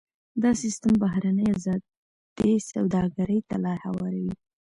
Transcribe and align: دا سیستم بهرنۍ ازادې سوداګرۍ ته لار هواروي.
دا 0.41 0.51
سیستم 0.61 0.93
بهرنۍ 1.03 1.45
ازادې 1.57 2.53
سوداګرۍ 2.71 3.39
ته 3.49 3.55
لار 3.63 3.77
هواروي. 3.85 4.33